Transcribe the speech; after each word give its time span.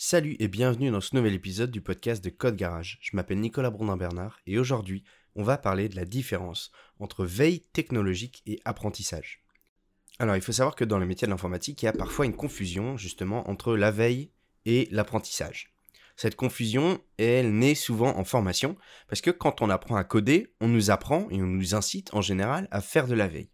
Salut 0.00 0.36
et 0.38 0.46
bienvenue 0.46 0.92
dans 0.92 1.00
ce 1.00 1.16
nouvel 1.16 1.34
épisode 1.34 1.72
du 1.72 1.80
podcast 1.80 2.22
de 2.22 2.30
Code 2.30 2.54
Garage. 2.54 2.98
Je 3.00 3.16
m'appelle 3.16 3.40
Nicolas 3.40 3.70
Brondin-Bernard 3.70 4.38
et 4.46 4.56
aujourd'hui, 4.56 5.02
on 5.34 5.42
va 5.42 5.58
parler 5.58 5.88
de 5.88 5.96
la 5.96 6.04
différence 6.04 6.70
entre 7.00 7.24
veille 7.24 7.62
technologique 7.72 8.44
et 8.46 8.60
apprentissage. 8.64 9.42
Alors, 10.20 10.36
il 10.36 10.40
faut 10.40 10.52
savoir 10.52 10.76
que 10.76 10.84
dans 10.84 11.00
le 11.00 11.06
métier 11.06 11.26
de 11.26 11.32
l'informatique, 11.32 11.82
il 11.82 11.86
y 11.86 11.88
a 11.88 11.92
parfois 11.92 12.26
une 12.26 12.36
confusion 12.36 12.96
justement 12.96 13.50
entre 13.50 13.74
la 13.76 13.90
veille 13.90 14.30
et 14.66 14.86
l'apprentissage. 14.92 15.74
Cette 16.14 16.36
confusion, 16.36 17.00
elle 17.16 17.58
naît 17.58 17.74
souvent 17.74 18.16
en 18.16 18.24
formation 18.24 18.76
parce 19.08 19.20
que 19.20 19.32
quand 19.32 19.62
on 19.62 19.68
apprend 19.68 19.96
à 19.96 20.04
coder, 20.04 20.54
on 20.60 20.68
nous 20.68 20.92
apprend 20.92 21.26
et 21.30 21.42
on 21.42 21.46
nous 21.46 21.74
incite 21.74 22.14
en 22.14 22.20
général 22.20 22.68
à 22.70 22.80
faire 22.80 23.08
de 23.08 23.14
la 23.14 23.26
veille. 23.26 23.50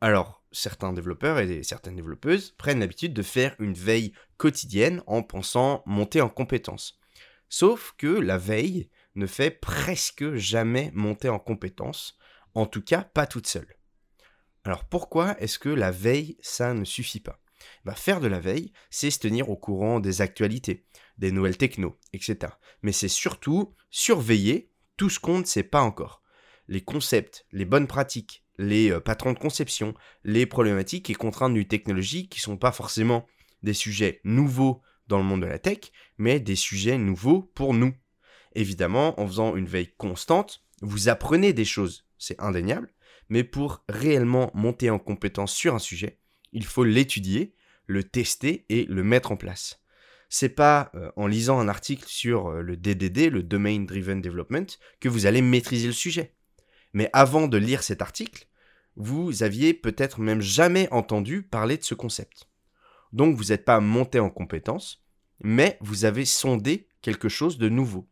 Alors, 0.00 0.44
certains 0.52 0.92
développeurs 0.92 1.38
et 1.38 1.62
certaines 1.62 1.96
développeuses 1.96 2.52
prennent 2.58 2.80
l'habitude 2.80 3.14
de 3.14 3.22
faire 3.22 3.56
une 3.58 3.74
veille 3.74 4.12
quotidienne 4.36 5.02
en 5.06 5.22
pensant 5.22 5.82
monter 5.86 6.20
en 6.20 6.28
compétences. 6.28 7.00
Sauf 7.48 7.94
que 7.96 8.06
la 8.06 8.38
veille 8.38 8.90
ne 9.14 9.26
fait 9.26 9.50
presque 9.50 10.34
jamais 10.34 10.90
monter 10.94 11.28
en 11.28 11.38
compétences, 11.38 12.18
en 12.54 12.66
tout 12.66 12.82
cas 12.82 13.02
pas 13.02 13.26
toute 13.26 13.46
seule. 13.46 13.76
Alors 14.64 14.84
pourquoi 14.84 15.40
est-ce 15.40 15.58
que 15.58 15.68
la 15.68 15.90
veille, 15.90 16.36
ça 16.40 16.74
ne 16.74 16.84
suffit 16.84 17.20
pas? 17.20 17.40
Bah, 17.84 17.94
Faire 17.94 18.20
de 18.20 18.26
la 18.26 18.40
veille, 18.40 18.72
c'est 18.90 19.10
se 19.10 19.18
tenir 19.18 19.48
au 19.48 19.56
courant 19.56 20.00
des 20.00 20.20
actualités, 20.20 20.84
des 21.18 21.32
nouvelles 21.32 21.56
techno, 21.56 21.98
etc. 22.12 22.52
Mais 22.82 22.92
c'est 22.92 23.08
surtout 23.08 23.74
surveiller 23.90 24.70
tout 24.96 25.08
ce 25.08 25.20
qu'on 25.20 25.38
ne 25.38 25.44
sait 25.44 25.62
pas 25.62 25.82
encore. 25.82 26.22
Les 26.68 26.82
concepts, 26.82 27.46
les 27.52 27.64
bonnes 27.64 27.86
pratiques, 27.86 28.45
les 28.58 28.90
euh, 28.90 29.00
patrons 29.00 29.32
de 29.32 29.38
conception, 29.38 29.94
les 30.24 30.46
problématiques 30.46 31.10
et 31.10 31.14
contraintes 31.14 31.54
du 31.54 31.68
technologie 31.68 32.28
qui 32.28 32.40
sont 32.40 32.56
pas 32.56 32.72
forcément 32.72 33.26
des 33.62 33.74
sujets 33.74 34.20
nouveaux 34.24 34.82
dans 35.08 35.18
le 35.18 35.24
monde 35.24 35.42
de 35.42 35.46
la 35.46 35.58
tech, 35.58 35.92
mais 36.18 36.40
des 36.40 36.56
sujets 36.56 36.98
nouveaux 36.98 37.42
pour 37.54 37.74
nous. 37.74 37.94
Évidemment, 38.54 39.18
en 39.20 39.26
faisant 39.26 39.56
une 39.56 39.66
veille 39.66 39.92
constante, 39.96 40.64
vous 40.82 41.08
apprenez 41.08 41.52
des 41.52 41.64
choses, 41.64 42.06
c'est 42.18 42.40
indéniable, 42.40 42.92
mais 43.28 43.44
pour 43.44 43.84
réellement 43.88 44.50
monter 44.54 44.90
en 44.90 44.98
compétence 44.98 45.52
sur 45.52 45.74
un 45.74 45.78
sujet, 45.78 46.18
il 46.52 46.64
faut 46.64 46.84
l'étudier, 46.84 47.54
le 47.86 48.02
tester 48.02 48.64
et 48.68 48.84
le 48.84 49.02
mettre 49.02 49.32
en 49.32 49.36
place. 49.36 49.82
C'est 50.28 50.48
pas 50.48 50.90
euh, 50.94 51.10
en 51.16 51.26
lisant 51.26 51.60
un 51.60 51.68
article 51.68 52.04
sur 52.06 52.48
euh, 52.48 52.62
le 52.62 52.76
DDD, 52.76 53.30
le 53.30 53.42
Domain 53.42 53.80
Driven 53.80 54.20
Development, 54.20 54.66
que 55.00 55.08
vous 55.08 55.26
allez 55.26 55.40
maîtriser 55.40 55.86
le 55.86 55.92
sujet. 55.92 56.34
Mais 56.96 57.10
avant 57.12 57.46
de 57.46 57.58
lire 57.58 57.82
cet 57.82 58.00
article, 58.00 58.48
vous 58.96 59.42
aviez 59.42 59.74
peut-être 59.74 60.18
même 60.18 60.40
jamais 60.40 60.88
entendu 60.90 61.42
parler 61.42 61.76
de 61.76 61.84
ce 61.84 61.94
concept. 61.94 62.48
Donc 63.12 63.36
vous 63.36 63.44
n'êtes 63.44 63.66
pas 63.66 63.80
monté 63.80 64.18
en 64.18 64.30
compétence, 64.30 65.04
mais 65.40 65.76
vous 65.82 66.06
avez 66.06 66.24
sondé 66.24 66.88
quelque 67.02 67.28
chose 67.28 67.58
de 67.58 67.68
nouveau. 67.68 68.08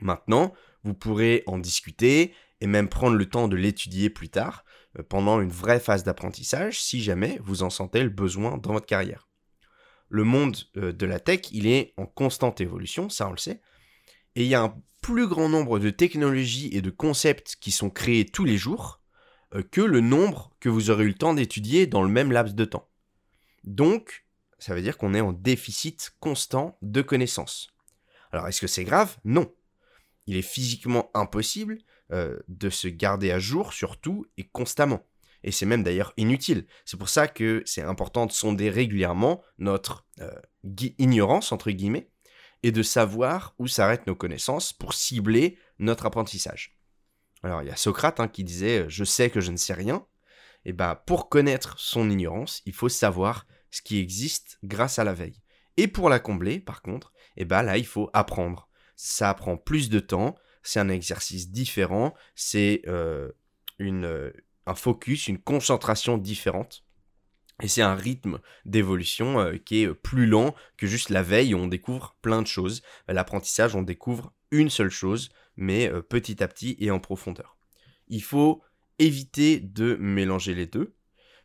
Maintenant, 0.00 0.54
vous 0.84 0.94
pourrez 0.94 1.42
en 1.46 1.58
discuter 1.58 2.32
et 2.62 2.66
même 2.66 2.88
prendre 2.88 3.14
le 3.14 3.26
temps 3.26 3.46
de 3.46 3.56
l'étudier 3.56 4.08
plus 4.08 4.30
tard, 4.30 4.64
euh, 4.98 5.02
pendant 5.02 5.42
une 5.42 5.52
vraie 5.52 5.78
phase 5.78 6.02
d'apprentissage, 6.02 6.80
si 6.80 7.02
jamais 7.02 7.38
vous 7.42 7.62
en 7.62 7.68
sentez 7.68 8.02
le 8.02 8.08
besoin 8.08 8.56
dans 8.56 8.72
votre 8.72 8.86
carrière. 8.86 9.28
Le 10.08 10.24
monde 10.24 10.56
euh, 10.78 10.94
de 10.94 11.04
la 11.04 11.20
tech, 11.20 11.40
il 11.52 11.66
est 11.66 11.92
en 11.98 12.06
constante 12.06 12.62
évolution, 12.62 13.10
ça 13.10 13.28
on 13.28 13.32
le 13.32 13.36
sait, 13.36 13.60
et 14.38 14.42
il 14.42 14.48
y 14.48 14.54
a 14.54 14.62
un 14.62 14.80
plus 15.00 15.26
grand 15.26 15.48
nombre 15.48 15.80
de 15.80 15.90
technologies 15.90 16.70
et 16.72 16.80
de 16.80 16.90
concepts 16.90 17.56
qui 17.60 17.72
sont 17.72 17.90
créés 17.90 18.24
tous 18.24 18.44
les 18.44 18.56
jours 18.56 19.00
euh, 19.56 19.64
que 19.68 19.80
le 19.80 20.00
nombre 20.00 20.52
que 20.60 20.68
vous 20.68 20.90
aurez 20.90 21.04
eu 21.04 21.08
le 21.08 21.14
temps 21.14 21.34
d'étudier 21.34 21.88
dans 21.88 22.04
le 22.04 22.08
même 22.08 22.30
laps 22.30 22.54
de 22.54 22.64
temps. 22.64 22.88
Donc, 23.64 24.24
ça 24.60 24.76
veut 24.76 24.80
dire 24.80 24.96
qu'on 24.96 25.12
est 25.12 25.20
en 25.20 25.32
déficit 25.32 26.12
constant 26.20 26.78
de 26.82 27.02
connaissances. 27.02 27.74
Alors, 28.30 28.46
est-ce 28.46 28.60
que 28.60 28.68
c'est 28.68 28.84
grave? 28.84 29.16
Non. 29.24 29.52
Il 30.26 30.36
est 30.36 30.42
physiquement 30.42 31.10
impossible 31.14 31.78
euh, 32.12 32.38
de 32.46 32.70
se 32.70 32.86
garder 32.86 33.32
à 33.32 33.40
jour 33.40 33.72
surtout 33.72 34.24
et 34.36 34.44
constamment. 34.44 35.04
Et 35.42 35.50
c'est 35.50 35.66
même 35.66 35.82
d'ailleurs 35.82 36.12
inutile. 36.16 36.66
C'est 36.84 36.96
pour 36.96 37.08
ça 37.08 37.26
que 37.26 37.64
c'est 37.66 37.82
important 37.82 38.26
de 38.26 38.32
sonder 38.32 38.70
régulièrement 38.70 39.42
notre 39.58 40.06
euh, 40.20 40.30
ignorance, 40.98 41.50
entre 41.50 41.72
guillemets, 41.72 42.08
et 42.62 42.72
de 42.72 42.82
savoir 42.82 43.54
où 43.58 43.66
s'arrêtent 43.66 44.06
nos 44.06 44.16
connaissances 44.16 44.72
pour 44.72 44.94
cibler 44.94 45.58
notre 45.78 46.06
apprentissage. 46.06 46.76
Alors 47.42 47.62
il 47.62 47.68
y 47.68 47.70
a 47.70 47.76
Socrate 47.76 48.20
hein, 48.20 48.28
qui 48.28 48.44
disait 48.44 48.80
euh, 48.80 48.88
je 48.88 49.04
sais 49.04 49.30
que 49.30 49.40
je 49.40 49.52
ne 49.52 49.56
sais 49.56 49.74
rien. 49.74 50.06
Et 50.64 50.72
bah 50.72 51.02
pour 51.06 51.28
connaître 51.28 51.78
son 51.78 52.10
ignorance, 52.10 52.62
il 52.66 52.74
faut 52.74 52.88
savoir 52.88 53.46
ce 53.70 53.80
qui 53.82 53.98
existe 53.98 54.58
grâce 54.64 54.98
à 54.98 55.04
la 55.04 55.14
veille. 55.14 55.40
Et 55.76 55.86
pour 55.86 56.08
la 56.08 56.18
combler, 56.18 56.58
par 56.58 56.82
contre, 56.82 57.12
et 57.36 57.44
bah 57.44 57.62
là 57.62 57.78
il 57.78 57.86
faut 57.86 58.10
apprendre. 58.12 58.68
Ça 58.96 59.32
prend 59.34 59.56
plus 59.56 59.88
de 59.88 60.00
temps, 60.00 60.34
c'est 60.62 60.80
un 60.80 60.88
exercice 60.88 61.50
différent, 61.50 62.14
c'est 62.34 62.82
euh, 62.88 63.30
une, 63.78 64.32
un 64.66 64.74
focus, 64.74 65.28
une 65.28 65.38
concentration 65.38 66.18
différente. 66.18 66.84
Et 67.62 67.68
c'est 67.68 67.82
un 67.82 67.94
rythme 67.94 68.38
d'évolution 68.64 69.40
euh, 69.40 69.56
qui 69.56 69.82
est 69.82 69.88
euh, 69.88 69.94
plus 69.94 70.26
lent 70.26 70.54
que 70.76 70.86
juste 70.86 71.10
la 71.10 71.22
veille 71.22 71.54
où 71.54 71.58
on 71.58 71.66
découvre 71.66 72.16
plein 72.22 72.42
de 72.42 72.46
choses. 72.46 72.82
L'apprentissage, 73.08 73.74
on 73.74 73.82
découvre 73.82 74.32
une 74.50 74.70
seule 74.70 74.90
chose, 74.90 75.30
mais 75.56 75.90
euh, 75.90 76.00
petit 76.00 76.42
à 76.42 76.48
petit 76.48 76.76
et 76.78 76.90
en 76.90 77.00
profondeur. 77.00 77.56
Il 78.06 78.22
faut 78.22 78.62
éviter 78.98 79.58
de 79.58 79.96
mélanger 79.96 80.54
les 80.54 80.66
deux, 80.66 80.94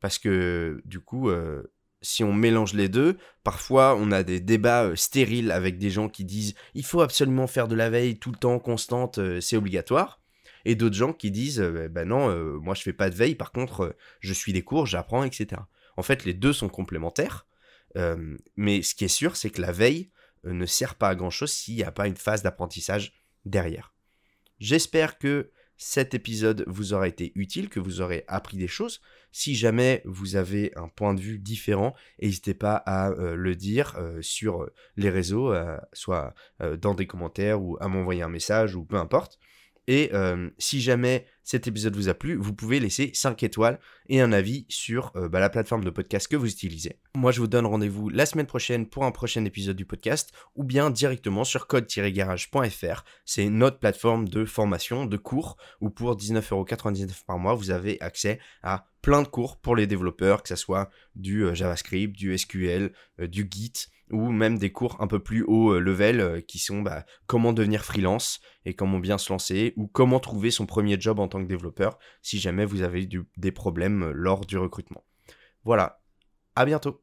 parce 0.00 0.18
que 0.18 0.82
du 0.84 1.00
coup, 1.00 1.30
si 2.02 2.22
on 2.22 2.34
mélange 2.34 2.74
les 2.74 2.90
deux, 2.90 3.16
parfois 3.42 3.96
on 3.96 4.12
a 4.12 4.22
des 4.22 4.38
débats 4.38 4.94
stériles 4.96 5.50
avec 5.50 5.78
des 5.78 5.88
gens 5.88 6.10
qui 6.10 6.26
disent 6.26 6.54
il 6.74 6.84
faut 6.84 7.00
absolument 7.00 7.46
faire 7.46 7.66
de 7.66 7.74
la 7.74 7.88
veille 7.88 8.18
tout 8.18 8.30
le 8.30 8.36
temps, 8.36 8.58
constante, 8.58 9.18
c'est 9.40 9.56
obligatoire 9.56 10.20
et 10.66 10.74
d'autres 10.74 10.96
gens 10.96 11.14
qui 11.14 11.30
disent 11.30 11.60
ben 11.60 12.08
non, 12.08 12.28
moi 12.60 12.74
je 12.74 12.82
fais 12.82 12.92
pas 12.92 13.08
de 13.08 13.14
veille, 13.14 13.34
par 13.34 13.50
contre 13.50 13.96
je 14.20 14.34
suis 14.34 14.52
des 14.52 14.62
cours, 14.62 14.84
j'apprends, 14.84 15.24
etc. 15.24 15.62
En 15.98 16.02
fait, 16.02 16.24
les 16.24 16.32
deux 16.32 16.52
sont 16.52 16.68
complémentaires. 16.68 17.44
Euh, 17.96 18.38
mais 18.56 18.82
ce 18.82 18.94
qui 18.94 19.04
est 19.04 19.08
sûr, 19.08 19.34
c'est 19.34 19.50
que 19.50 19.60
la 19.60 19.72
veille 19.72 20.12
euh, 20.46 20.52
ne 20.52 20.64
sert 20.64 20.94
pas 20.94 21.08
à 21.08 21.16
grand-chose 21.16 21.50
s'il 21.50 21.74
n'y 21.74 21.82
a 21.82 21.90
pas 21.90 22.06
une 22.06 22.16
phase 22.16 22.44
d'apprentissage 22.44 23.14
derrière. 23.44 23.92
J'espère 24.60 25.18
que 25.18 25.50
cet 25.76 26.14
épisode 26.14 26.62
vous 26.68 26.92
aura 26.92 27.08
été 27.08 27.32
utile, 27.34 27.68
que 27.68 27.80
vous 27.80 28.00
aurez 28.00 28.24
appris 28.28 28.56
des 28.56 28.68
choses. 28.68 29.00
Si 29.32 29.56
jamais 29.56 30.02
vous 30.04 30.36
avez 30.36 30.70
un 30.76 30.86
point 30.86 31.14
de 31.14 31.20
vue 31.20 31.40
différent, 31.40 31.96
n'hésitez 32.22 32.54
pas 32.54 32.76
à 32.76 33.10
euh, 33.10 33.34
le 33.34 33.56
dire 33.56 33.98
sur 34.20 34.70
les 34.94 35.10
réseaux, 35.10 35.52
soit 35.92 36.32
dans 36.80 36.94
des 36.94 37.08
commentaires 37.08 37.60
ou 37.60 37.76
à 37.80 37.88
m'envoyer 37.88 38.22
un 38.22 38.28
message 38.28 38.76
ou 38.76 38.84
peu 38.84 38.96
importe. 38.96 39.40
Et 39.88 40.12
si 40.58 40.80
jamais 40.80 41.26
cet 41.48 41.66
épisode 41.66 41.96
vous 41.96 42.10
a 42.10 42.14
plu, 42.14 42.36
vous 42.36 42.52
pouvez 42.52 42.78
laisser 42.78 43.10
5 43.14 43.42
étoiles 43.42 43.80
et 44.10 44.20
un 44.20 44.32
avis 44.32 44.66
sur 44.68 45.12
euh, 45.16 45.30
bah, 45.30 45.40
la 45.40 45.48
plateforme 45.48 45.82
de 45.82 45.88
podcast 45.88 46.28
que 46.28 46.36
vous 46.36 46.50
utilisez. 46.50 46.98
Moi, 47.16 47.32
je 47.32 47.40
vous 47.40 47.46
donne 47.46 47.64
rendez-vous 47.64 48.10
la 48.10 48.26
semaine 48.26 48.44
prochaine 48.44 48.86
pour 48.86 49.04
un 49.04 49.12
prochain 49.12 49.42
épisode 49.46 49.74
du 49.74 49.86
podcast 49.86 50.30
ou 50.56 50.62
bien 50.62 50.90
directement 50.90 51.44
sur 51.44 51.66
code-garage.fr. 51.66 53.02
C'est 53.24 53.48
notre 53.48 53.78
plateforme 53.78 54.28
de 54.28 54.44
formation, 54.44 55.06
de 55.06 55.16
cours, 55.16 55.56
où 55.80 55.88
pour 55.88 56.18
19,99€ 56.18 57.24
par 57.24 57.38
mois, 57.38 57.54
vous 57.54 57.70
avez 57.70 57.98
accès 58.02 58.40
à 58.62 58.86
plein 59.00 59.22
de 59.22 59.28
cours 59.28 59.56
pour 59.56 59.74
les 59.74 59.86
développeurs, 59.86 60.42
que 60.42 60.50
ce 60.50 60.56
soit 60.56 60.90
du 61.16 61.46
euh, 61.46 61.54
JavaScript, 61.54 62.14
du 62.14 62.36
SQL, 62.36 62.92
du 63.20 63.48
Git 63.50 63.88
ou 64.10 64.30
même 64.30 64.58
des 64.58 64.70
cours 64.70 64.96
un 65.00 65.06
peu 65.06 65.18
plus 65.18 65.42
haut 65.42 65.72
euh, 65.72 65.80
level 65.80 66.20
euh, 66.20 66.40
qui 66.40 66.58
sont 66.58 66.82
bah, 66.82 67.04
comment 67.26 67.52
devenir 67.52 67.84
freelance 67.84 68.40
et 68.64 68.74
comment 68.74 68.98
bien 68.98 69.18
se 69.18 69.32
lancer 69.32 69.72
ou 69.76 69.86
comment 69.86 70.20
trouver 70.20 70.50
son 70.50 70.66
premier 70.66 71.00
job 71.00 71.18
en 71.18 71.28
tant 71.28 71.37
développeur 71.46 71.98
si 72.22 72.38
jamais 72.38 72.64
vous 72.64 72.82
avez 72.82 73.08
des 73.36 73.52
problèmes 73.52 74.02
euh, 74.02 74.12
lors 74.12 74.44
du 74.44 74.58
recrutement. 74.58 75.04
Voilà, 75.64 76.00
à 76.56 76.64
bientôt 76.64 77.02